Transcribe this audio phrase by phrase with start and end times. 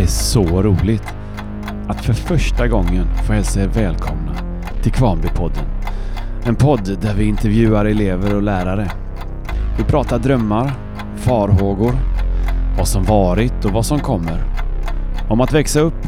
[0.00, 1.14] är så roligt
[1.88, 4.32] att för första gången få hälsa er välkomna
[4.82, 5.64] till Kvarnbypodden.
[6.44, 8.90] En podd där vi intervjuar elever och lärare.
[9.78, 10.72] Vi pratar drömmar,
[11.16, 11.92] farhågor,
[12.78, 14.44] vad som varit och vad som kommer.
[15.28, 16.06] Om att växa upp,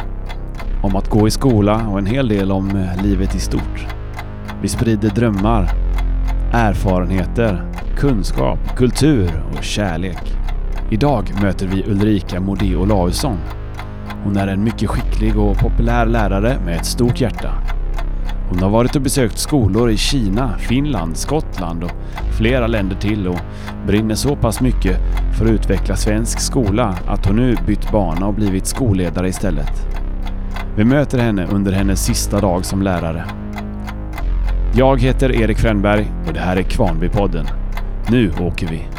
[0.82, 3.86] om att gå i skola och en hel del om eh, livet i stort.
[4.62, 5.68] Vi sprider drömmar,
[6.52, 10.36] erfarenheter, kunskap, kultur och kärlek.
[10.90, 13.38] Idag möter vi Ulrika Modé Olausson.
[14.24, 17.54] Hon är en mycket skicklig och populär lärare med ett stort hjärta.
[18.48, 21.90] Hon har varit och besökt skolor i Kina, Finland, Skottland och
[22.38, 23.38] flera länder till och
[23.86, 24.96] brinner så pass mycket
[25.38, 29.86] för att utveckla svensk skola att hon nu bytt bana och blivit skolledare istället.
[30.76, 33.24] Vi möter henne under hennes sista dag som lärare.
[34.74, 37.46] Jag heter Erik Fränberg och det här är Kvarnbypodden.
[38.10, 38.91] Nu åker vi!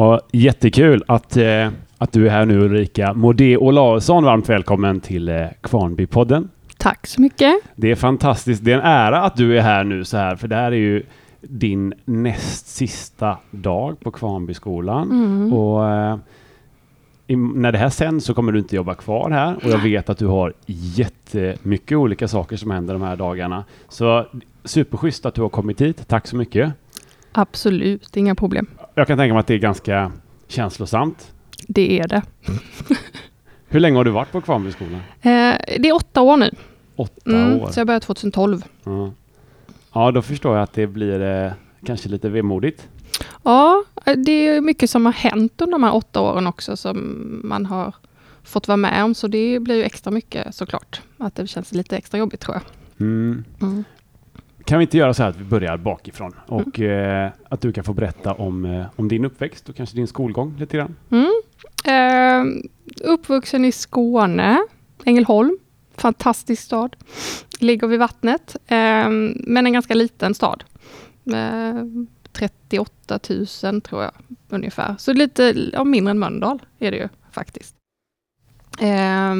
[0.00, 4.24] Ja, jättekul att, eh, att du är här nu Ulrika Modé Olausson.
[4.24, 6.48] Varmt välkommen till eh, Kvarnbypodden.
[6.78, 7.60] Tack så mycket.
[7.76, 8.64] Det är fantastiskt.
[8.64, 10.76] Det är en ära att du är här nu så här, för det här är
[10.76, 11.02] ju
[11.40, 15.10] din näst sista dag på Kvarnbyskolan.
[15.10, 15.52] Mm.
[15.52, 16.16] Och, eh,
[17.26, 20.10] i, när det här sänds så kommer du inte jobba kvar här och jag vet
[20.10, 23.64] att du har jättemycket olika saker som händer de här dagarna.
[23.88, 24.26] Så
[24.64, 26.08] superschysst att du har kommit hit.
[26.08, 26.72] Tack så mycket.
[27.32, 28.66] Absolut, inga problem.
[29.00, 30.12] Jag kan tänka mig att det är ganska
[30.48, 31.32] känslosamt.
[31.68, 32.22] Det är det.
[33.68, 34.94] Hur länge har du varit på Kvarnbyskolan?
[34.94, 35.00] Eh,
[35.78, 36.50] det är åtta år nu.
[36.96, 37.70] Åtta Mm, år.
[37.70, 38.64] så jag började 2012.
[38.84, 39.12] Ja.
[39.92, 41.52] ja, då förstår jag att det blir eh,
[41.86, 42.88] kanske lite vemodigt.
[43.42, 43.84] Ja,
[44.16, 47.94] det är mycket som har hänt under de här åtta åren också som man har
[48.42, 49.14] fått vara med om.
[49.14, 51.00] Så det blir ju extra mycket såklart.
[51.18, 52.62] Att det känns lite extra jobbigt tror jag.
[53.06, 53.44] Mm.
[54.70, 54.74] Mm.
[54.74, 57.84] Kan vi inte göra så här att vi börjar bakifrån och eh, att du kan
[57.84, 60.96] få berätta om, eh, om din uppväxt och kanske din skolgång lite grann?
[61.10, 61.42] Mm.
[61.84, 62.44] Eh,
[63.04, 64.58] uppvuxen i Skåne,
[65.04, 65.58] Ängelholm.
[65.96, 66.96] Fantastisk stad.
[67.60, 70.64] Ligger vid vattnet, eh, men en ganska liten stad.
[71.32, 71.84] Eh,
[72.32, 73.18] 38
[73.62, 74.12] 000 tror jag
[74.48, 74.94] ungefär.
[74.98, 77.74] Så lite ja, mindre än Mölndal är det ju faktiskt.
[78.80, 79.34] Eh,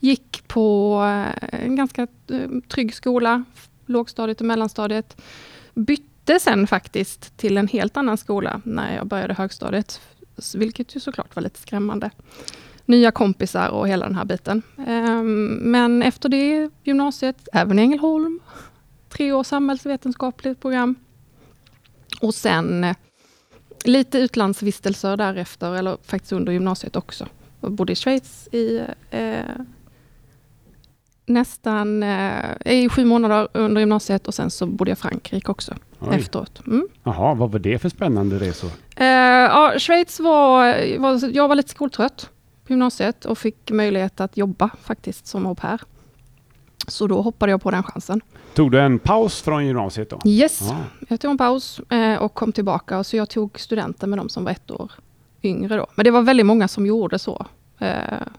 [0.00, 3.44] gick på eh, en ganska eh, trygg skola,
[3.88, 5.20] lågstadiet och mellanstadiet.
[5.74, 10.00] Bytte sen faktiskt till en helt annan skola när jag började högstadiet
[10.54, 12.10] vilket ju såklart var lite skrämmande.
[12.84, 14.62] Nya kompisar och hela den här biten.
[14.86, 18.40] Ehm, men efter det gymnasiet, även i Ängelholm,
[19.08, 20.94] tre år samhällsvetenskapligt program.
[22.20, 22.96] Och sen eh,
[23.84, 27.26] lite utlandsvistelser därefter, eller faktiskt under gymnasiet också.
[27.60, 29.40] Jag bodde i Schweiz i eh,
[31.28, 35.74] nästan eh, i sju månader under gymnasiet och sen så bodde jag i Frankrike också
[36.00, 36.08] Oj.
[36.16, 36.62] efteråt.
[36.66, 36.88] Mm.
[37.04, 38.70] Jaha, vad var det för spännande resor?
[38.96, 41.30] Eh, ja, Schweiz var, var...
[41.36, 42.30] Jag var lite skoltrött
[42.66, 45.80] på gymnasiet och fick möjlighet att jobba faktiskt som au pair.
[46.88, 48.20] Så då hoppade jag på den chansen.
[48.54, 50.20] Tog du en paus från gymnasiet då?
[50.24, 50.76] Yes, Ja.
[51.08, 53.04] jag tog en paus eh, och kom tillbaka.
[53.04, 54.92] Så jag tog studenten med de som var ett år
[55.42, 55.86] yngre då.
[55.94, 57.46] Men det var väldigt många som gjorde så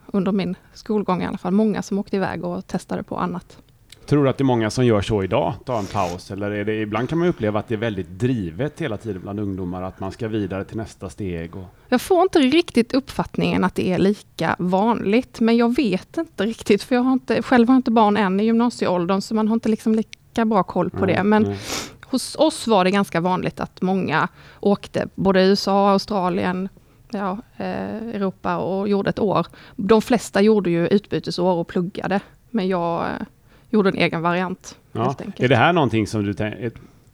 [0.06, 1.52] under min skolgång i alla fall.
[1.52, 3.58] Många som åkte iväg och testade på annat.
[4.06, 6.30] Tror du att det är många som gör så idag, tar en paus?
[6.30, 9.40] Eller är det, ibland kan man uppleva att det är väldigt drivet hela tiden bland
[9.40, 11.56] ungdomar, att man ska vidare till nästa steg.
[11.56, 11.64] Och...
[11.88, 16.82] Jag får inte riktigt uppfattningen att det är lika vanligt, men jag vet inte riktigt,
[16.82, 19.68] för jag har inte, själv har inte barn än i gymnasieåldern, så man har inte
[19.68, 21.22] liksom lika bra koll på det.
[21.24, 21.58] Men Nej.
[22.04, 24.28] hos oss var det ganska vanligt att många
[24.60, 26.68] åkte, både USA, Australien,
[27.12, 29.46] ja, eh, Europa och gjorde ett år.
[29.76, 33.26] De flesta gjorde ju utbytesår och pluggade, men jag eh,
[33.70, 34.76] gjorde en egen variant.
[34.92, 35.14] Ja.
[35.36, 36.34] Är det här någonting som du,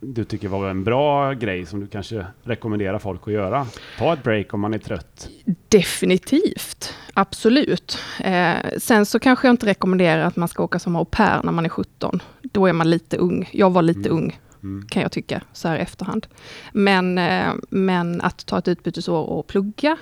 [0.01, 3.67] du tycker var en bra grej som du kanske rekommenderar folk att göra?
[3.99, 5.29] Ta ett break om man är trött.
[5.69, 7.99] Definitivt, absolut.
[8.21, 11.53] Eh, sen så kanske jag inte rekommenderar att man ska åka som au pair när
[11.53, 12.23] man är 17.
[12.43, 13.49] Då är man lite ung.
[13.53, 14.13] Jag var lite Mm.
[14.13, 14.87] ung, Mm.
[14.89, 16.27] kan jag tycka, så här i efterhand.
[16.73, 19.97] Men, eh, men att ta ett utbytesår och plugga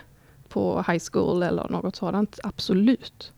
[0.48, 3.32] på high school eller något sådant, absolut.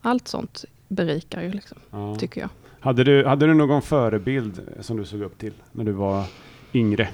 [0.00, 2.16] Allt sånt berikar ju, liksom, Ja.
[2.16, 2.50] tycker jag.
[2.80, 6.24] Hade, du, hade du någon förebild som du såg upp till när du var
[6.74, 7.08] yngre?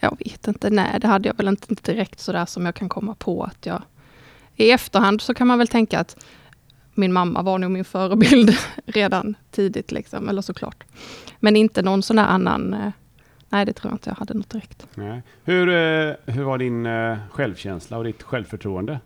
[0.00, 3.14] Jag vet inte, nej det hade jag väl inte direkt sådär som jag kan komma
[3.14, 3.82] på att jag...
[4.56, 6.24] I efterhand så kan man väl tänka att
[7.00, 8.56] min mamma var nog min förebild
[8.86, 10.84] redan tidigt, liksom, eller såklart.
[11.40, 12.74] Men inte någon sån där annan...
[12.74, 12.90] eh,
[13.52, 14.86] Nej, det tror jag inte jag hade något direkt.
[14.94, 15.22] Nej.
[15.44, 19.00] Hur, eh, hur var din eh, självkänsla och ditt självförtroende?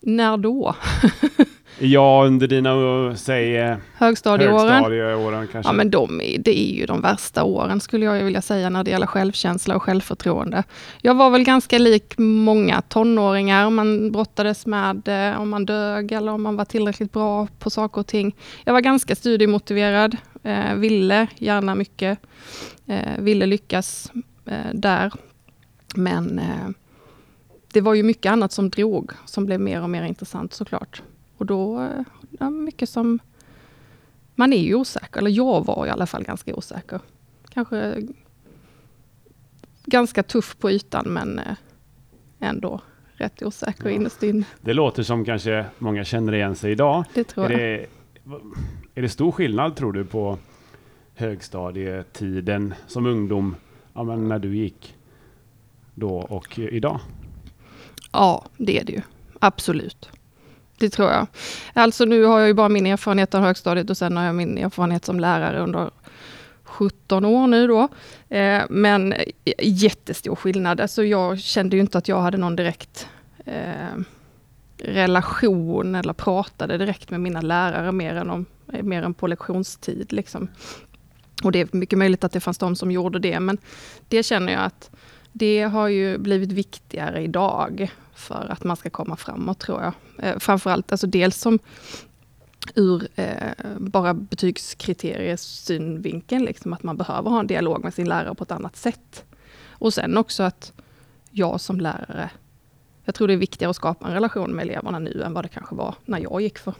[0.00, 0.76] När då?
[1.80, 4.68] Ja, under dina, uh, säg, eh, Högstadieåren.
[4.68, 5.68] högstadieåren kanske.
[5.68, 8.84] Ja, men de, är- det är ju de värsta åren skulle jag vilja säga när
[8.84, 10.64] det gäller självkänsla och självförtroende.
[11.02, 13.70] Jag var väl ganska lik många tonåringar.
[13.70, 18.00] Man brottades med eh, om man dög eller om man var tillräckligt bra på saker
[18.00, 18.36] och ting.
[18.64, 22.18] Jag var ganska studiemotiverad, eh, ville gärna mycket,
[22.86, 24.12] eh, ville lyckas
[24.46, 25.12] eh, där.
[25.94, 26.68] Men eh,
[27.72, 31.02] det var ju mycket annat som drog, som blev mer och mer intressant såklart.
[31.38, 31.88] Och då,
[32.38, 33.18] ja, mycket som
[34.34, 37.00] man är ju osäker, eller jag var i alla fall ganska osäker.
[37.48, 38.02] Kanske
[39.84, 41.54] ganska tuff på ytan men eh,
[42.38, 42.80] ändå
[43.12, 43.90] rätt osäker Ja.
[43.90, 44.44] innerst inne.
[44.60, 47.04] Det låter som kanske många känner igen sig idag.
[47.14, 47.60] Det tror Är jag.
[48.24, 48.40] det,
[48.94, 50.38] är det stor skillnad tror du på
[51.14, 53.56] högstadietiden som ungdom,
[53.94, 54.94] ja, men när du gick
[55.94, 57.00] då och idag?
[58.12, 59.02] Ja, det är det ju.
[59.40, 60.10] Absolut.
[60.78, 61.26] Det tror jag.
[61.72, 64.58] Alltså nu har jag ju bara min erfarenhet av högstadiet och sen har jag min
[64.58, 65.90] erfarenhet som lärare under
[66.64, 67.88] 17 år nu då.
[68.36, 69.24] Eh, men eh,
[69.62, 70.80] jättestor skillnad.
[70.80, 73.08] Alltså jag kände ju inte att jag hade någon direkt
[73.44, 74.02] eh,
[74.78, 80.12] relation eller pratade direkt med mina lärare mer än, om, eh, mer än på lektionstid.
[80.12, 80.48] Liksom.
[81.42, 83.58] Och det är mycket möjligt att det fanns de som gjorde det, men
[84.08, 84.90] det känner jag att
[85.38, 89.92] det har ju blivit viktigare idag för att man ska komma framåt tror jag.
[90.24, 91.58] Eh, framförallt alltså dels som
[92.74, 98.34] ur eh, bara betygskriteriers synvinkeln, liksom att man behöver ha en dialog med sin lärare
[98.34, 99.24] på ett annat sätt.
[99.68, 100.72] Och sen också att
[101.30, 102.30] jag som lärare,
[103.04, 105.48] jag tror det är viktigare att skapa en relation med eleverna nu än vad det
[105.48, 106.74] kanske var när jag gick för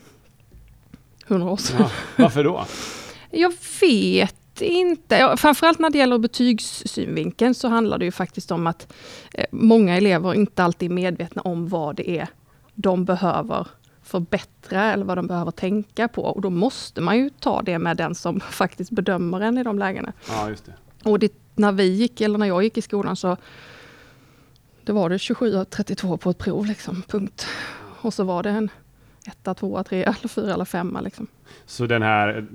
[1.27, 1.77] hundra år sedan.
[1.81, 2.67] Ja, varför då?
[3.31, 5.35] Jag vet inte.
[5.37, 8.93] Framförallt när det gäller betygssynvinkeln så handlar det ju faktiskt om att
[9.35, 12.29] eh, många elever inte alltid är medvetna om vad det är
[12.75, 13.67] de behöver
[14.03, 16.23] förbättra eller vad de behöver tänka på.
[16.23, 19.79] Och då måste man ju ta det med den som faktiskt bedömer en i de
[19.79, 20.13] lägena.
[20.29, 20.75] Ja, just det.
[21.05, 23.37] Och det, när vi gick, eller när jag gick i skolan så
[24.85, 27.47] det var det 27 av 32 på ett prov, liksom, punkt.
[28.01, 28.71] Och så var det en
[29.27, 31.01] etta, tvåa, trea, eller fyra eller femma.
[31.01, 31.27] Liksom.
[31.67, 32.47] Så den här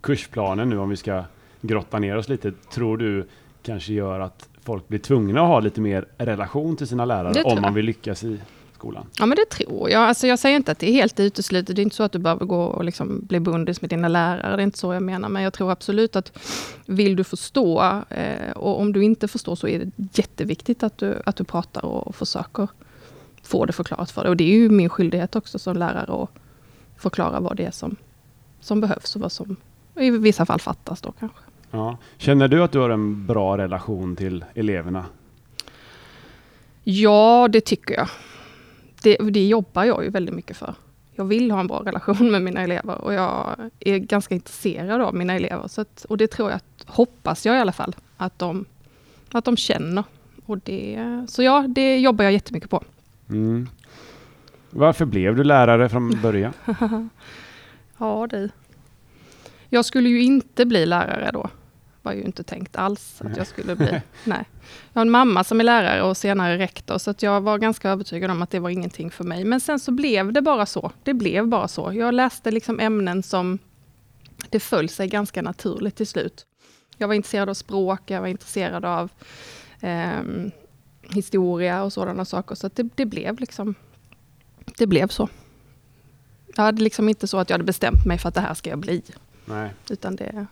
[0.00, 1.24] kursplanen nu, om vi ska
[1.66, 3.28] grotta ner oss lite, tror du
[3.62, 7.62] kanske gör att folk blir tvungna att ha lite mer relation till sina lärare om
[7.62, 8.40] man vill lyckas i
[8.74, 9.06] skolan?
[9.18, 10.02] Ja men det tror jag.
[10.02, 11.76] Alltså jag säger inte att det är helt uteslutet.
[11.76, 14.56] Det är inte så att du behöver gå och liksom bli bundis med dina lärare.
[14.56, 15.28] Det är inte så jag menar.
[15.28, 16.38] Men jag tror absolut att
[16.86, 21.22] vill du förstå eh, och om du inte förstår så är det jätteviktigt att du,
[21.26, 22.68] att du pratar och försöker
[23.42, 24.30] få det förklarat för dig.
[24.30, 26.30] Och det är ju min skyldighet också som lärare att
[26.96, 27.96] förklara vad det är som,
[28.60, 29.56] som behövs och vad som
[29.96, 31.38] i vissa fall fattas då kanske.
[31.74, 31.96] Ja.
[32.16, 35.04] Känner du att du har en bra relation till eleverna?
[36.84, 38.08] Ja, det tycker jag.
[39.02, 40.74] Det, det jobbar jag ju väldigt mycket för.
[41.14, 45.14] Jag vill ha en bra relation med mina elever och jag är ganska intresserad av
[45.14, 45.68] mina elever.
[45.68, 48.64] Så att, och det tror jag, hoppas jag i alla fall, att de,
[49.32, 50.04] att de känner.
[50.46, 52.82] Och det, så ja, det jobbar jag jättemycket på.
[53.28, 53.68] Mm.
[54.70, 56.52] Varför blev du lärare från början?
[57.98, 58.48] Ja, det.
[59.68, 61.48] Jag skulle ju inte bli lärare då.
[62.04, 64.00] Var ju inte tänkt alls att jag skulle bli.
[64.24, 64.44] Nej.
[64.92, 67.90] Jag har en mamma som är lärare och senare rektor, så att jag var ganska
[67.90, 69.44] övertygad om att det var ingenting för mig.
[69.44, 70.92] Men sen så blev det bara så.
[71.02, 71.92] Det blev bara så.
[71.92, 73.58] Jag läste liksom ämnen som
[74.50, 76.46] det föll sig ganska naturligt till slut.
[76.96, 79.10] Jag var intresserad av språk, jag var intresserad av
[79.80, 80.50] ehm,
[81.02, 82.54] historia och sådana saker.
[82.54, 83.74] Så det, det blev liksom,
[84.78, 85.28] det blev så.
[86.56, 88.70] Jag hade liksom inte så att jag hade bestämt mig för att det här ska
[88.70, 89.02] jag bli.
[89.44, 89.70] Nej.
[89.90, 90.46] Utan det,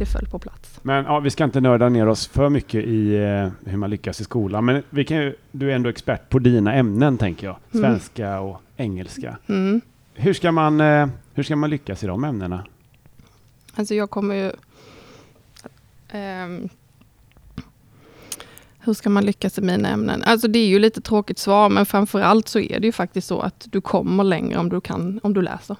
[0.00, 0.80] det föll på plats.
[0.82, 4.20] Men ja, vi ska inte nörda ner oss för mycket i eh, hur man lyckas
[4.20, 4.64] i skolan.
[4.64, 7.56] Men vi kan ju, du är ändå expert på dina ämnen, tänker jag.
[7.74, 7.82] Mm.
[7.82, 9.38] Svenska och engelska.
[9.46, 9.80] Mm.
[10.14, 12.66] Hur ska, man, eh, hur ska man lyckas i de ämnena?
[13.74, 14.52] Alltså jag kommer ju...
[16.08, 16.68] ehm,
[18.78, 20.22] hur ska man lyckas i mina ämnen?
[20.22, 23.40] Alltså det är ju lite tråkigt svar, men framförallt så är det ju faktiskt så
[23.40, 25.76] att du kommer längre om du, kan, om du läser.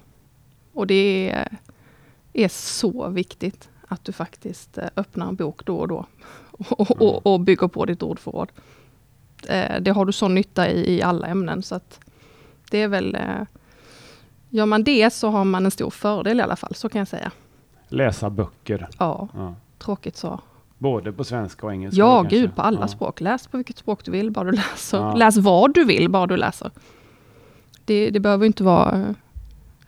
[0.73, 1.59] Och det är,
[2.33, 6.07] är så viktigt att du faktiskt eh, öppnar en bok då och då
[6.69, 8.49] och, och, och bygger på ditt ordförråd.
[9.49, 12.01] Eh, Det har du sån nytta i, i alla ämnen, så att
[12.71, 13.15] det är väl...
[13.15, 13.43] eh,
[14.53, 17.09] Gör man det så har man en stor fördel i alla fall, så kan jag
[17.09, 17.31] säga.
[17.89, 18.89] Läsa böcker.
[18.99, 19.55] Ja, Ja.
[19.79, 20.41] tråkigt så.
[20.79, 21.99] Både på svenska och engelska?
[21.99, 22.37] Ja, kanske?
[22.39, 22.89] gud, på alla Ja.
[22.89, 23.21] språk.
[23.21, 24.99] Läs på vilket språk du vill, bara du läser.
[24.99, 25.15] Ja.
[25.15, 26.71] Läs vad du vill, bara du läser.
[27.85, 28.91] Det, det behöver inte vara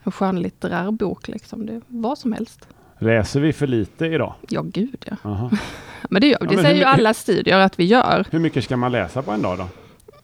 [0.03, 1.65] en skönlitterär bok, liksom.
[1.65, 2.67] Det, vad som helst.
[3.03, 4.33] Läser vi för lite idag?
[4.49, 5.15] Ja, gud ja.
[5.23, 5.51] Aha.
[6.09, 8.25] Men det, gör, Ja, det men säger ju alla studier att vi gör.
[8.31, 9.67] Hur mycket ska man läsa på en dag då?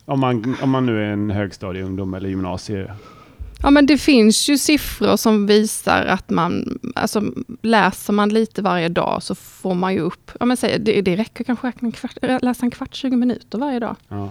[0.05, 2.93] Om man, om man nu är en högstadieungdom eller gymnasie.
[3.61, 7.23] Ja, men det finns ju siffror som visar att man, alltså
[7.61, 11.15] läser man lite varje dag så får man ju upp, ja men säg, det, det
[11.15, 13.95] räcker kanske kvart, läsa en kvart, 20 minuter varje dag.
[14.07, 14.29] Ja.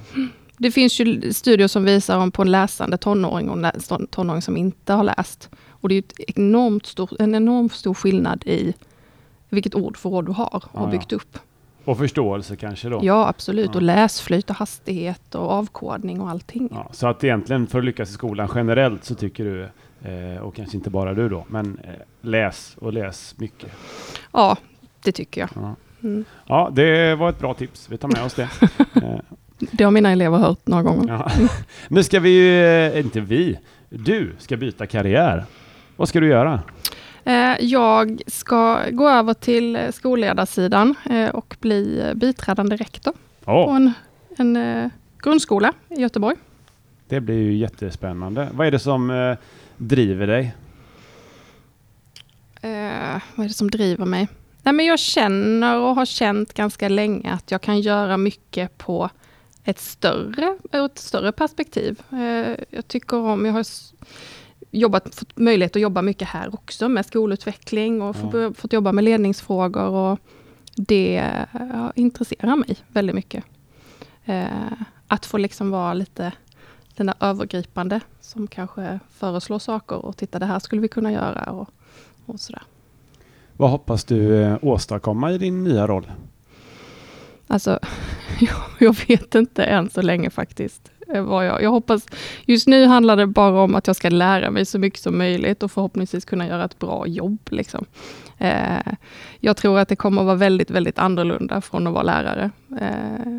[0.56, 4.56] Det finns ju studier som visar om på en läsande tonåring och en tonåring som
[4.56, 5.50] inte har läst.
[5.80, 8.74] Och det är ett enormt stor, en enormt stor skillnad i
[9.48, 11.38] vilket ordförråd du har och Ja, byggt upp.
[11.84, 13.00] Och förståelse kanske då?
[13.02, 13.70] Ja, absolut.
[13.72, 13.76] Ja.
[13.76, 16.68] Och läsflyt och hastighet och avkodning och allting.
[16.72, 19.62] Ja, så att egentligen för att lyckas i skolan generellt så tycker du,
[20.10, 23.70] eh, och kanske inte bara du då, men eh, läs och läs mycket.
[24.32, 24.56] Ja,
[25.04, 25.50] det tycker jag.
[25.54, 25.74] Ja.
[26.02, 26.24] Mm.
[26.46, 27.88] ja, det var ett bra tips.
[27.90, 28.48] Vi tar med oss det.
[29.02, 29.20] Eh,
[29.72, 31.08] Det har mina elever hört några gånger.
[31.08, 31.30] ja.
[31.88, 33.58] Nu ska vi ju, inte vi,
[33.88, 35.44] du ska byta karriär.
[35.98, 36.62] Vad ska du göra?
[37.24, 43.12] Eh, Jag ska gå över till skolledarsidan eh, och bli biträdande rektor
[43.44, 43.92] på Åh, en,
[44.36, 44.90] en eh,
[45.22, 46.36] grundskola i Göteborg.
[47.08, 48.48] det blir ju jättespännande.
[48.52, 49.36] Vad är det som
[49.76, 50.54] driver dig?
[52.62, 54.28] Eh, vad är det som driver mig?
[54.62, 59.10] Nej, men jag känner och har känt ganska länge att jag kan göra mycket på
[59.64, 62.02] ett större, ett större perspektiv.
[62.12, 63.64] Eh, jag tycker om, jag har
[64.70, 68.30] jobbat, fått möjlighet att jobba mycket här också med skolutveckling och Ja.
[68.30, 70.18] få- fått jobba med ledningsfrågor och
[70.76, 71.16] det
[71.52, 73.44] eh, intresserar mig väldigt mycket.
[74.24, 74.46] Eh,
[75.08, 76.32] att få liksom vara lite
[76.96, 81.50] den där övergripande som kanske föreslår saker och titta det här skulle vi kunna göra
[81.52, 81.68] och,
[82.26, 82.62] och sådär.
[83.56, 86.10] Vad hoppas du eh, åstadkomma i din nya roll?
[87.46, 87.78] Alltså,
[88.40, 90.90] jag, jag vet inte än så länge faktiskt.
[91.12, 92.06] Eh, vad jag, jag hoppas,
[92.44, 95.62] just nu handlar det bara om att jag ska lära mig så mycket som möjligt
[95.62, 97.38] och förhoppningsvis kunna göra ett bra jobb.
[97.50, 97.84] Liksom.
[98.38, 98.92] Eh,
[99.40, 102.50] jag tror att det kommer att vara väldigt, väldigt annorlunda från att vara lärare.
[102.80, 103.38] Eh,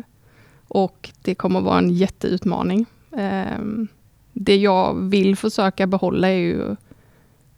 [0.68, 2.86] och det kommer att vara en jätteutmaning.
[3.12, 3.58] Eh,
[4.32, 6.76] det jag vill försöka behålla är ju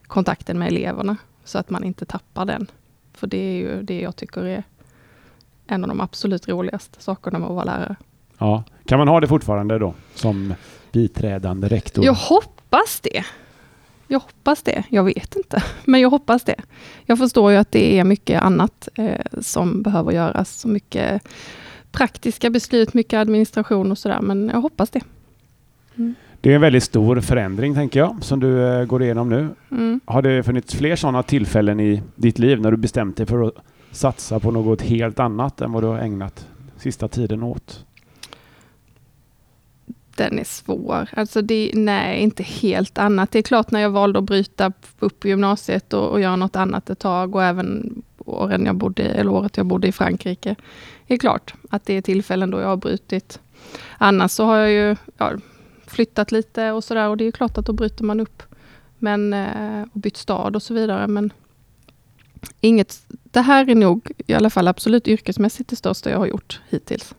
[0.07, 2.67] kontakten med eleverna, så att man inte tappar den.
[3.15, 4.65] För det är ju det jag tycker är
[5.67, 7.97] en av de absolut roligaste sakerna med att vara lärare.
[8.39, 8.65] Ja.
[8.87, 10.55] Kan man ha det fortfarande då som
[10.93, 12.05] biträdande rektor?
[12.05, 13.25] Jag hoppas det.
[14.07, 14.85] Jag hoppas det.
[14.89, 16.57] Jag vet inte, men jag hoppas det.
[17.07, 20.61] Jag förstår ju att det är mycket annat eh, som behöver göras.
[20.61, 21.23] Så mycket
[21.93, 25.01] praktiska beslut, mycket administration och sådär, men jag hoppas det.
[26.41, 29.49] Det är en väldigt stor förändring tänker jag som du eh, går igenom nu.
[29.71, 30.01] Mm.
[30.05, 33.55] Har det funnits fler sådana tillfällen i ditt liv när du bestämt dig för att
[33.91, 37.85] satsa på något helt annat än vad du har ägnat sista tiden åt?
[40.17, 41.09] Den är svår.
[41.17, 43.31] Alltså det, nej, inte helt annat.
[43.31, 46.91] Det är klart när jag valde att bryta upp gymnasiet och, och göra något annat
[46.91, 50.57] ett tag och även åren jag bodde, eller året jag bodde i Frankrike.
[51.07, 53.41] Det är klart att det är tillfällen då jag har brutit.
[53.99, 55.33] Annars så har jag ju ja,
[55.87, 58.43] flyttat lite och sådär och det är klart att då bryter man upp.
[58.99, 61.09] Men, eh, och bytt stad och så vidare.
[61.09, 61.33] Men
[62.61, 66.61] inget, det här är nog i alla fall absolut yrkesmässigt det största jag har gjort
[66.69, 67.15] hittills.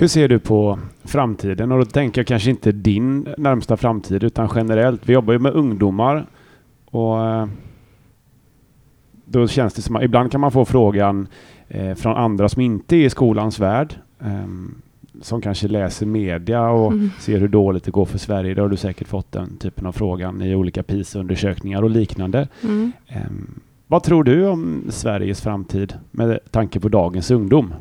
[0.00, 1.72] Hur ser du på framtiden?
[1.72, 5.08] Och då tänker jag kanske inte din närmsta framtid utan generellt.
[5.08, 6.26] Vi jobbar ju med ungdomar
[6.84, 7.46] och eh,
[9.24, 11.28] då känns det som att ibland kan man få frågan
[11.68, 14.74] eh, från andra som inte är i skolans värld ehm,
[15.22, 17.10] som kanske läser media och Mm.
[17.18, 18.54] ser hur dåligt det går för Sverige.
[18.54, 22.48] Då har du säkert fått den typen av frågan i olika PISA-undersökningar och liknande.
[22.62, 22.92] Mm.
[23.08, 27.74] Ehm, vad tror du om Sveriges framtid med tanke på dagens ungdom?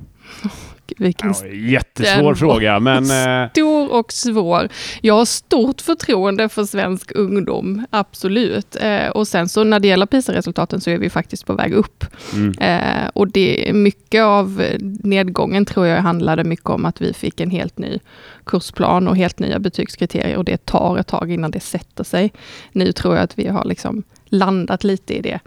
[0.97, 3.03] Vilken Ja, jättesvår fråga, men
[3.43, 4.69] eh, stor och svår.
[5.01, 8.75] Jag har stort förtroende för svensk ungdom, absolut.
[8.81, 12.05] Eh, och sen så när det gäller PISA-resultaten så är vi faktiskt på väg upp.
[12.33, 14.63] mm, Eh, och det mycket av
[15.03, 17.99] nedgången tror jag handlade mycket om att vi fick en helt ny
[18.43, 22.31] kursplan och helt nya betygskriterier och det tar ett tag innan det sätter sig.
[22.71, 25.39] Nu tror jag att vi har liksom landat lite i det,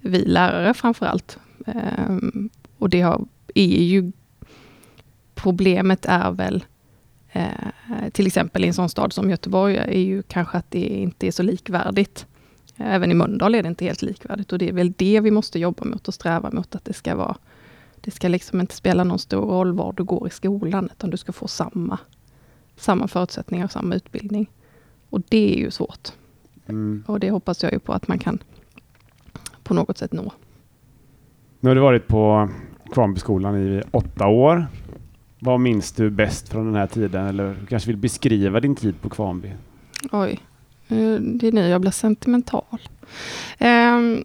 [0.00, 1.38] vi lärare framför allt.
[1.66, 2.16] Eh,
[2.78, 3.24] och det har,
[3.54, 4.12] är ju
[5.36, 6.64] Problemet är väl
[7.32, 11.26] eh, till exempel i en sån stad som Göteborg är ju kanske att det inte
[11.26, 12.26] är så likvärdigt.
[12.76, 15.58] Även i Mölndal är det inte helt likvärdigt och det är väl det vi måste
[15.58, 17.36] jobba mot och sträva mot att det ska vara.
[18.00, 21.16] Det ska liksom inte spela någon stor roll var du går i skolan utan du
[21.16, 21.98] ska få samma,
[22.76, 24.50] samma förutsättningar och samma utbildning.
[25.10, 26.12] Och det är ju svårt
[26.66, 27.04] mm.
[27.06, 28.38] och det hoppas jag ju på att man kan
[29.62, 30.32] på något sätt nå.
[31.60, 32.48] Nu har du varit på
[32.92, 34.66] Kvarnbyskolan i åtta år.
[35.46, 37.26] Vad minns du bäst från den här tiden?
[37.26, 39.52] Eller du kanske vill beskriva din tid på Kvarnby?
[40.12, 40.40] Oj,
[40.88, 42.80] eh, det är nu jag blir sentimental.
[43.58, 44.24] Ehm,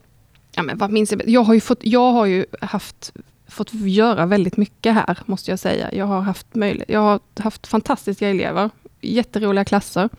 [0.55, 1.29] ja, men vad minns jag?
[1.29, 3.13] Jag har ju, fått, jag har ju haft,
[3.47, 5.93] fått göra väldigt mycket här, måste jag säga.
[5.93, 8.69] Jag har haft, möjlighet, jag har haft fantastiska elever,
[9.01, 10.09] jätteroliga klasser.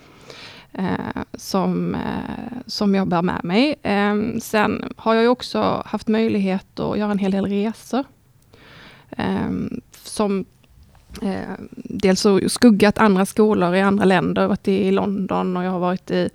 [0.73, 3.75] eh, som, eh, som jag bär med mig.
[3.82, 8.04] Eh, sen har jag också haft möjlighet att göra en hel del resor.
[9.11, 9.50] Eh,
[9.92, 10.44] som
[11.23, 14.42] eh, dels så skuggat andra skolor i andra länder.
[14.42, 16.31] Jag har varit i London och jag har varit i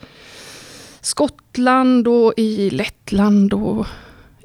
[1.01, 3.85] Skottland och i Lettland och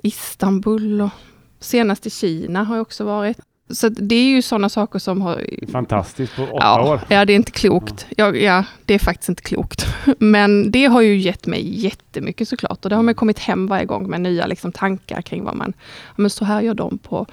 [0.03, 1.01] Istanbul.
[1.01, 1.11] Och
[1.61, 3.39] senast i Kina har jag också varit.
[3.71, 5.47] Så det är ju sådana saker som har...
[5.73, 7.01] Fantastiskt på åtta ja, år.
[7.09, 8.07] Ja, det är inte klokt.
[8.17, 8.35] Ja.
[8.35, 9.87] ja, det är faktiskt inte klokt.
[10.19, 12.85] Men det har ju gett mig jättemycket såklart.
[12.85, 15.73] Och det har man kommit hem varje gång med nya liksom, tankar kring vad man...
[16.17, 17.27] Men så här gör de på,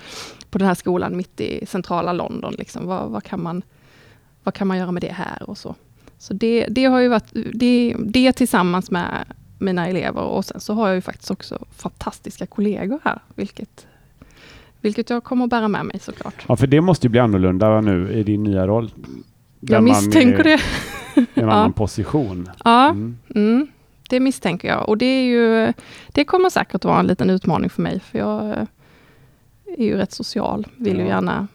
[0.50, 2.56] på den här skolan mitt i centrala London.
[2.58, 2.88] Liksom.
[2.88, 3.62] Vad, vad, kan man,
[4.44, 5.75] vad kan man göra med det här och så.
[6.18, 9.25] Så det, det har ju varit det, det tillsammans med
[9.60, 13.88] mina elever och sen så har jag ju faktiskt också fantastiska kollegor här, vilket
[14.82, 16.46] vilket jag kommer att bära med mig såklart.
[16.48, 18.91] Ja, för det måste ju bli annorlunda nu i din nya roll.
[19.60, 20.60] jag misstänker det.
[21.15, 22.50] I en annan position.
[22.63, 23.18] Ja, mm.
[23.36, 23.68] Mm,
[24.10, 24.89] det misstänker jag.
[24.89, 25.74] Och det, är ju,
[26.08, 28.68] det kommer säkert att vara en liten utmaning för mig, för jag
[29.77, 31.01] är ju rätt social, vill ja.
[31.01, 31.47] ju gärna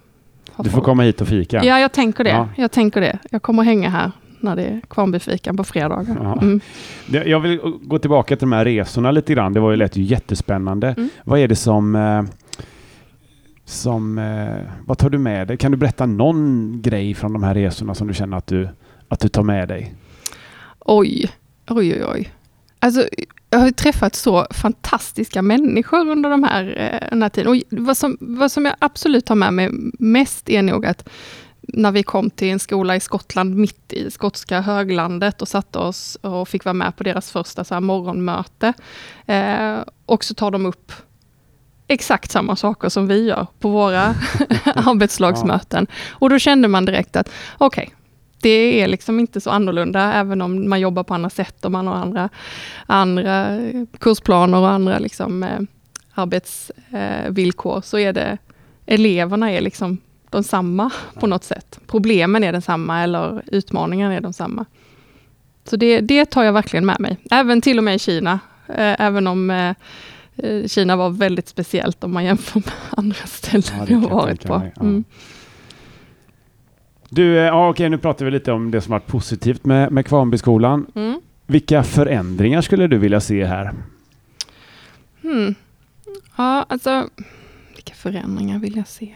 [0.57, 0.85] Du får folk.
[0.85, 1.65] komma hit och fika.
[1.65, 2.31] Ja, jag tänker det.
[2.31, 2.49] Ja.
[2.57, 3.19] Jag tänker det.
[3.31, 6.17] Jag kommer att hänga här när det är Kvarnbyfikan på fredagar.
[6.23, 6.43] Ja.
[6.43, 6.61] Mm.
[7.07, 9.53] Jag vill gå tillbaka till de här resorna lite grann.
[9.53, 10.89] Det var ju lätt jättespännande.
[10.89, 11.09] Mm.
[11.25, 12.23] Vad är det som eh,
[13.65, 15.57] som, eh, vad tar du med dig?
[15.57, 18.69] Kan du berätta någon grej från de här resorna som du känner att du,
[19.09, 19.95] att du tar med dig?
[20.81, 21.31] Oj,
[21.69, 22.33] oj, oj, oj.
[22.79, 23.09] Alltså,
[23.55, 27.51] jag har träffat så fantastiska människor under de här, eh, den här tiden.
[27.53, 31.09] Och vad, som, vad som jag absolut tar med mig mest är nog att
[31.61, 36.17] när vi kom till en skola i Skottland, mitt i skotska höglandet och satte oss
[36.21, 38.73] och fick vara med på deras första så morgonmöte.
[39.27, 40.93] Eh, och så tar de upp
[41.89, 44.03] exakt samma saker som vi gör på våra
[44.65, 45.87] arbetslagsmöten.
[46.11, 48.04] Och då kände man direkt att okej, okay,
[48.45, 51.87] det är liksom inte så annorlunda, även om man jobbar på andra sätt och man
[51.87, 52.29] har andra,
[52.87, 53.59] andra
[53.99, 55.61] kursplaner och andra liksom, eh,
[56.15, 58.39] arbetsvillkor, eh, så är det
[58.87, 59.99] eleverna är liksom
[60.31, 61.81] de samma på något sätt.
[61.87, 64.65] Problemen är densamma eller utmaningarna är de samma.
[65.65, 68.41] Så det, det tar jag verkligen med mig, även till och med i Kina.
[68.69, 69.75] Eh, även om eh,
[70.37, 74.63] Eh, Kina var väldigt speciellt om man jämför med andra ställen ja, jag varit på.
[74.81, 75.05] Mm.
[77.09, 80.07] Du, eh, ja, okej, nu pratar vi lite om det som varit positivt med, med
[80.07, 80.87] Kvarnbyskolan.
[80.95, 81.21] Mm.
[81.47, 83.75] Vilka förändringar skulle du vilja se här?
[85.23, 85.55] Hmm.
[86.37, 87.09] Ja, alltså,
[87.75, 89.15] vilka förändringar vill jag se?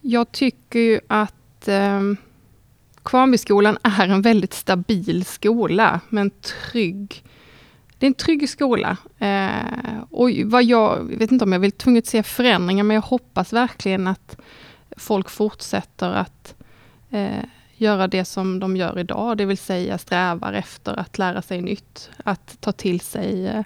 [0.00, 2.00] Jag tycker ju att eh,
[3.02, 7.22] Kvarnbyskolan är en väldigt stabil skola med en trygg
[8.00, 8.96] det är en trygg skola.
[9.18, 13.52] Eh, och vad jag vet inte om jag vill tvunget se förändringar, men jag hoppas
[13.52, 14.36] verkligen att
[14.96, 16.54] folk fortsätter att
[17.10, 17.44] eh,
[17.76, 22.10] göra det som de gör idag, det vill säga strävar efter att lära sig nytt,
[22.24, 23.64] att ta till sig eh,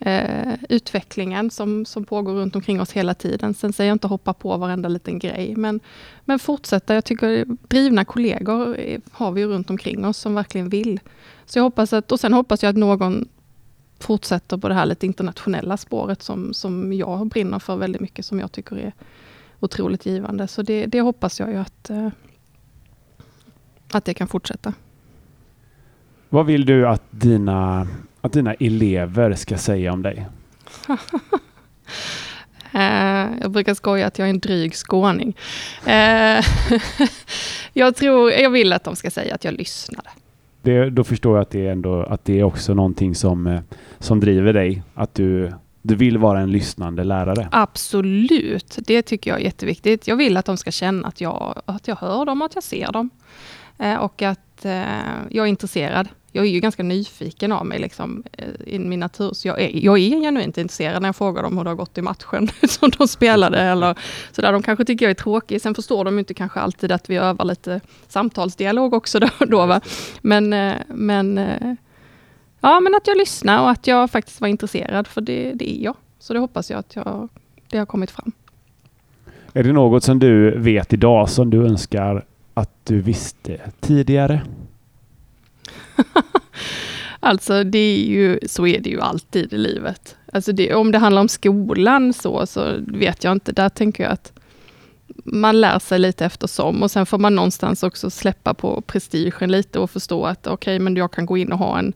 [0.00, 3.54] eh, utvecklingen som, som pågår runt omkring oss hela tiden.
[3.54, 5.80] Sen säger jag inte hoppa på varenda liten grej, men,
[6.24, 6.94] men fortsätta.
[6.94, 8.76] Jag tycker drivna kollegor
[9.12, 11.00] har vi runt omkring oss som verkligen vill.
[11.46, 13.28] Så jag hoppas att, och sen hoppas jag att någon
[14.02, 18.40] fortsätter på det här lite internationella spåret som, som jag brinner för väldigt mycket, som
[18.40, 18.92] jag tycker är
[19.60, 20.48] otroligt givande.
[20.48, 22.08] Så det, det hoppas jag ju att, eh,
[23.94, 24.72] att det kan fortsätta.
[26.28, 27.86] Vad vill du att dina,
[28.20, 30.26] att dina elever ska säga om dig?
[32.74, 35.36] Eh, jag brukar skoja att jag är en dryg skåning.
[35.86, 36.44] Eh,
[37.72, 40.10] jag, tror, jag vill att de ska säga att jag lyssnade
[40.62, 43.60] det, då förstår jag att det är ändå att det är också någonting som, eh,
[43.98, 44.82] som driver dig.
[44.94, 45.52] Att du,
[45.82, 47.48] du vill vara en lyssnande lärare.
[47.52, 50.08] Absolut, det tycker jag är jätteviktigt.
[50.08, 52.92] Jag vill att de ska känna att jag, att jag hör dem, att jag ser
[52.92, 53.10] dem.
[53.78, 54.82] Eh, och att eh,
[55.30, 59.30] jag är intresserad jag är ju ganska nyfiken av mig liksom, eh, i min natur.
[59.32, 61.98] Så jag är, jag är genuint intresserad när jag frågar dem hur det har gått
[61.98, 63.60] i matchen som de spelade.
[63.60, 63.98] Eller
[64.32, 64.52] så där.
[64.52, 65.60] De kanske tycker jag är tråkig.
[65.60, 69.18] Sen förstår de inte kanske alltid att vi övar lite samtalsdialog också.
[69.20, 69.80] Då, då va?
[70.20, 70.48] Men,
[70.88, 71.36] men,
[72.60, 75.06] ja, men att jag lyssnar och att jag faktiskt var intresserad.
[75.06, 75.96] För det, det är jag.
[76.18, 77.28] Så det hoppas jag att jag,
[77.68, 78.32] det har kommit fram.
[79.52, 82.24] Är det något som du vet idag som du önskar
[82.54, 84.42] att du visste tidigare?
[87.20, 90.16] alltså det är ju, så är det ju alltid i livet.
[90.32, 93.52] Alltså det, om det handlar om skolan så, så vet jag inte.
[93.52, 94.32] Där tänker jag att
[95.24, 99.78] man lär sig lite eftersom och sen får man någonstans också släppa på prestigen lite
[99.78, 101.92] och förstå att okej, okay, men jag kan gå in och ha en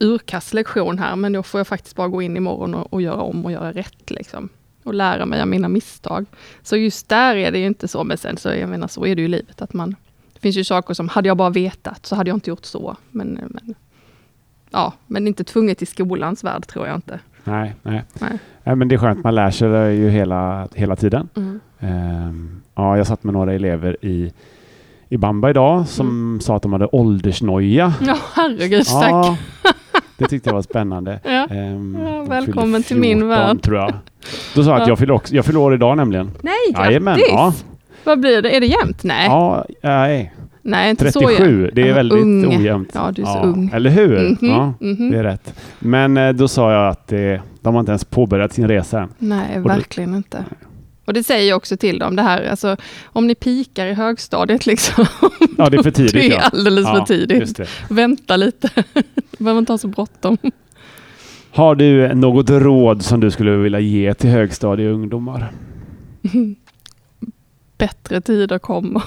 [0.00, 3.44] urkastlektion här, men då får jag faktiskt bara gå in imorgon och, och göra om
[3.44, 4.10] och göra rätt.
[4.10, 4.48] Liksom.
[4.88, 6.26] Och lära mig av mina misstag.
[6.62, 9.16] Så just där är det ju inte så, men sen så, jag menar, så är
[9.16, 9.96] det ju i livet, att man
[10.34, 12.96] Det finns ju saker som, hade jag bara vetat så hade jag inte gjort så.
[13.10, 13.74] Men, men,
[14.70, 17.20] ja, men inte tvunget i skolans värld tror jag inte.
[17.44, 18.04] Nej, nej.
[18.20, 18.38] Nej.
[18.64, 21.28] nej men det är skönt, man lär sig det ju hela, hela tiden.
[21.36, 21.60] Mm.
[21.80, 24.32] Ehm, ja, jag satt med några elever i,
[25.08, 27.94] i Bamba idag som sa att de hade åldersnoja.
[28.06, 29.10] Ja, herregud, tack.
[29.10, 29.36] Ja,
[30.18, 31.20] det tyckte jag var spännande.
[31.24, 31.46] Ja.
[31.50, 33.62] Ehm, Ja, välkommen till min 14, värld.
[33.62, 33.92] tror jag.
[34.54, 34.88] Då sa jag att Ja.
[34.92, 36.30] jag fyller, också, jag fyller år idag nämligen.
[36.42, 37.24] Nej, grattis!
[37.30, 37.52] ja.
[38.04, 38.56] Vad blir det?
[38.56, 39.04] Är det jämnt?
[39.04, 40.34] Nej, Ja, nej.
[40.62, 41.74] nej inte så 37, jämnt.
[41.74, 42.46] det är Ja, väldigt ung.
[42.58, 42.90] ojämnt.
[42.94, 43.70] Ja, du är så ung.
[43.74, 44.18] Eller hur?
[44.20, 45.10] Mhm, Ja, mhm.
[45.10, 45.54] det är rätt.
[45.78, 47.18] Men eh, då sa jag att eh,
[47.60, 49.08] de har inte ens påbörjat sin resa än.
[49.18, 50.44] Nej, verkligen inte.
[51.08, 54.66] Och det säger jag också till dem, det här, alltså, om ni pikar i högstadiet
[54.66, 55.06] liksom.
[55.58, 56.12] Ja, det är för tidigt.
[56.12, 57.60] Det är alldeles Ja, för tidigt.
[57.90, 58.70] Vänta lite.
[59.38, 60.38] Behöver inte ha så bråttom.
[61.50, 65.52] Har du något råd som du skulle vilja ge till högstadieungdomar?
[67.78, 69.02] Bättre tider kommer.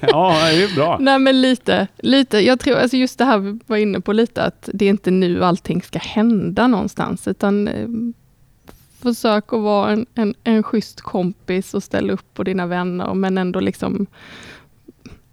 [0.00, 0.98] ja, det är bra.
[1.00, 2.38] Nej men lite, lite.
[2.38, 5.10] Jag tror, alltså just det här vi var inne på lite, att det är inte
[5.10, 7.88] nu allting ska hända någonstans, utan eh,
[9.00, 13.38] försök att vara en, en, en schysst kompis och ställa upp på dina vänner, men
[13.38, 14.06] ändå liksom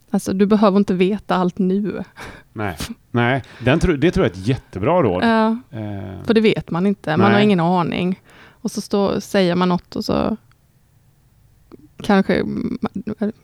[0.09, 2.03] Alltså du behöver inte veta allt nu.
[2.53, 2.77] Nej,
[3.11, 5.23] Nej den tro, det tror jag är ett jättebra råd.
[5.23, 7.17] Ja, Eh, för det vet man inte.
[7.17, 7.43] Man har Nej.
[7.43, 8.21] ingen aning.
[8.49, 10.37] Och så står, säger man något och så
[12.03, 12.43] kanske,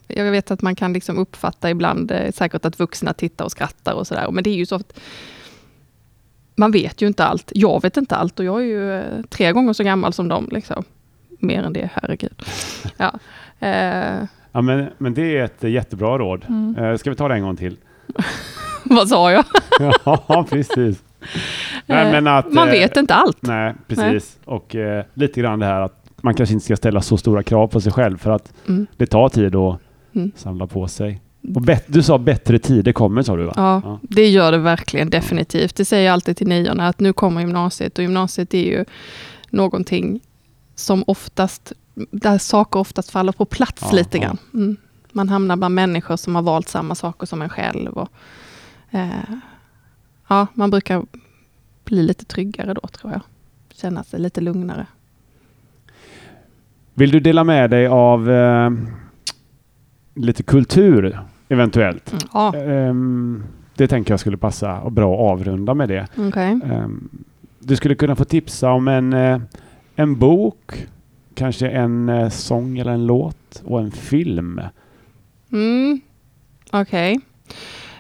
[0.08, 3.94] jag vet att man kan liksom uppfatta ibland, eh, säkert att vuxna tittar och skrattar
[3.94, 5.00] och sådär, men det är ju så att
[6.60, 7.52] man vet ju inte allt.
[7.56, 10.50] Jag vet inte allt och jag är ju eh, tre gånger så gammal som dem.
[10.52, 10.84] Liksom.
[11.40, 12.42] Mer än det, herregud.
[12.98, 13.14] Ja.
[13.60, 16.46] Eh, ja, men, men det är ett jättebra råd.
[16.50, 16.76] Mm.
[16.86, 17.78] Eh, ska vi ta det en gång till?
[18.84, 19.46] vad sa jag?
[20.06, 21.04] ja, precis.
[21.86, 23.42] Nej, Eh, men att, man eh, vet inte allt.
[23.42, 24.40] Nej, precis.
[24.46, 27.68] Och eh, lite grann det här att man kanske inte ska ställa så stora krav
[27.68, 28.88] på sig själv för att Mm.
[28.98, 29.80] det tar tid att
[30.16, 30.32] Mm.
[30.36, 31.22] samla på sig.
[31.42, 33.54] Och bet- du sa bättre tider kommer sa du va?
[33.56, 34.00] Ja, Ja.
[34.02, 35.76] det gör det verkligen definitivt.
[35.76, 38.86] Det säger jag alltid till niorna, att nu kommer gymnasiet och gymnasiet är ju
[39.50, 40.20] någonting
[40.76, 41.74] som oftast,
[42.12, 44.38] där saker oftast faller på plats Ja, lite grann.
[44.54, 44.78] Mm.
[45.12, 47.92] Man hamnar bland människor som har valt samma saker som en själv.
[47.92, 48.10] Och,
[48.92, 49.08] eh,
[50.28, 51.06] ja, man brukar
[51.86, 53.22] bli lite tryggare då tror jag.
[53.74, 54.86] Känna sig lite lugnare.
[56.94, 58.70] Vill du dela med dig av eh,
[60.16, 61.20] lite kultur
[61.50, 62.12] eventuellt?
[62.12, 62.24] Mm.
[62.34, 63.44] Ja, Ehm,
[63.76, 66.08] det tänker jag skulle passa och bra att avrunda med det.
[66.18, 66.60] okej.
[66.64, 67.10] Ehm,
[67.60, 69.40] du skulle kunna få tipsa om en, eh,
[69.96, 70.88] en bok,
[71.36, 74.62] kanske en eh, sång eller en låt och en film.
[75.52, 76.02] Mm.
[76.72, 77.20] Okej.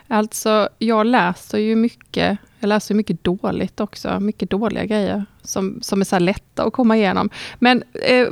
[0.08, 2.40] Alltså, jag läser ju mycket.
[2.60, 4.20] Jag läser mycket dåligt också.
[4.20, 7.30] Mycket dåliga grejer som, som är så lätta att komma igenom.
[7.60, 8.28] Men eh,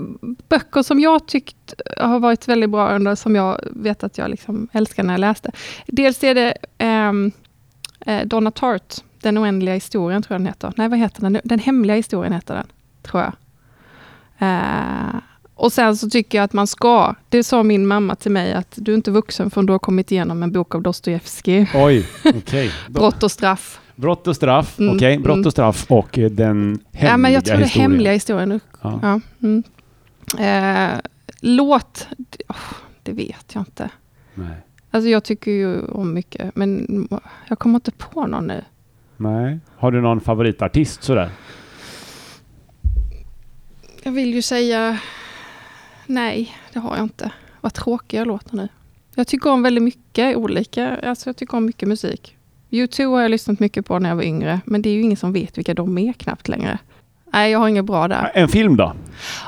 [0.50, 4.68] böcker som jag tyckt har varit väldigt bra, under, som jag vet att jag liksom
[4.72, 5.52] älskar när jag läste.
[5.88, 7.32] Dels är det ehm,
[8.06, 10.74] eh, Donna Tartt, Den oändliga historien tror jag den heter.
[10.76, 11.40] Nej, vad heter den?
[11.44, 12.68] Den hemliga historien heter den,
[13.04, 13.34] tror jag.
[14.40, 15.22] Eh,
[15.58, 18.74] och sen så tycker jag att man ska, det sa min mamma till mig, att
[18.76, 21.70] du är inte vuxen förrän du har kommit igenom en bok av Dostojevskij.
[21.74, 22.72] Oj, okej.
[22.90, 23.80] Brott och straff.
[23.98, 25.18] Brott och straff, Mm, okej.
[25.18, 25.46] Brott mm.
[25.46, 27.92] och straff och eh, den hemliga ja, men jag tror det historien.
[27.92, 28.60] hemliga historien.
[28.82, 29.00] Ja.
[29.02, 29.20] Ja.
[29.42, 29.64] Mm.
[30.40, 31.00] Eh,
[31.42, 32.08] låt,
[32.48, 32.56] oh,
[33.04, 33.90] det vet jag inte.
[34.34, 34.58] Nej.
[34.92, 37.08] Alltså jag tycker ju om mycket, men
[37.48, 38.64] jag kommer inte på någon nu.
[39.18, 39.60] Nej.
[39.78, 41.30] Har du någon favoritartist sådär?
[44.04, 45.00] Jag vill ju säga
[46.06, 47.32] nej, det har jag inte.
[47.62, 48.68] Vad tråkig jag låter nu.
[49.16, 52.37] Jag tycker om väldigt mycket olika, alltså jag tycker om mycket musik.
[52.70, 55.18] U2 har jag lyssnat mycket på när jag var yngre, men det är ju ingen
[55.18, 56.78] som vet vilka de är knappt längre.
[57.34, 58.32] Nej, jag har inget bra där.
[58.34, 58.94] En film då?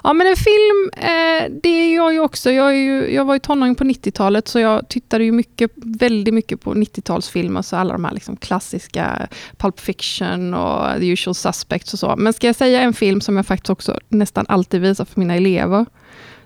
[0.03, 2.51] Ja, men en film, eh, det är jag ju också.
[2.51, 6.61] Jag, ju, jag var ju tonåring på 90-talet, så jag tittade ju mycket, väldigt mycket
[6.61, 9.27] på 90-talsfilmer, så alla de här liksom klassiska
[9.57, 12.15] Pulp Fiction och The Usual Suspects och så.
[12.17, 15.35] Men ska jag säga en film som jag faktiskt också nästan alltid visar för mina
[15.35, 15.85] elever,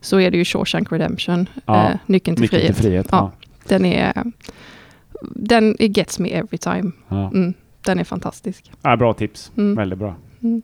[0.01, 2.75] så är det ju Shawshank Redemption, Ja, eh, Nyckeln till Nyckeln frihet.
[2.75, 3.07] till frihet.
[3.11, 3.31] Ja.
[3.67, 4.23] Den är...
[5.35, 6.91] Den it gets me every time.
[7.09, 7.27] Ja.
[7.33, 7.53] Mm,
[7.85, 8.71] den är fantastisk.
[8.81, 9.51] Ja, bra tips.
[9.57, 9.75] Mm.
[9.75, 10.15] Väldigt bra.
[10.43, 10.61] Mm.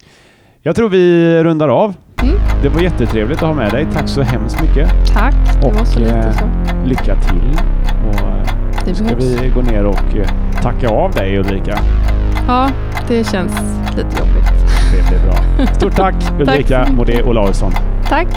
[0.61, 1.95] Jag tror vi rundar av.
[2.23, 2.35] Mm.
[2.63, 3.87] Det var jättetrevligt att ha med dig.
[3.93, 4.89] Tack så hemskt mycket.
[5.13, 6.45] Tack, det Och, var så lite eh, så.
[6.85, 7.57] Lycka till.
[8.09, 8.47] Och eh,
[8.85, 9.23] Det ska behövs.
[9.41, 10.29] vi gå ner och eh,
[10.61, 11.79] tacka av dig Ulrika.
[12.47, 12.69] Ja,
[13.07, 13.53] det känns
[13.97, 14.51] lite jobbigt.
[14.95, 15.65] Det blir bra.
[15.75, 16.87] Stort tack Ulrika.
[16.91, 17.71] Modé Olausson.
[18.09, 18.27] Tack.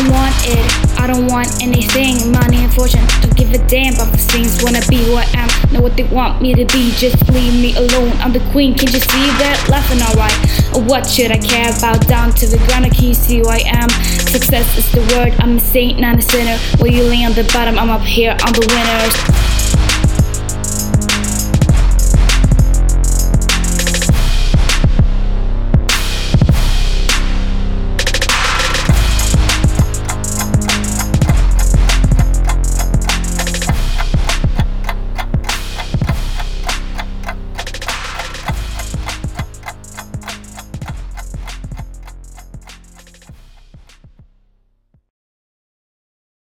[0.00, 3.04] Don't want it, I don't want anything, money and fortune.
[3.20, 4.62] Don't give a damn about the things.
[4.62, 6.90] Wanna be who I am, know what they want me to be.
[6.92, 8.12] Just leave me alone.
[8.20, 9.66] I'm the queen, can't you see that?
[9.68, 10.36] Laughing alright.
[10.74, 12.06] Oh, what should I care about?
[12.06, 13.90] Down to the ground, can you see who I am?
[14.30, 15.34] Success is the word.
[15.38, 16.56] I'm a saint, not a sinner.
[16.78, 19.49] Where you lay on the bottom, I'm up here on the winners.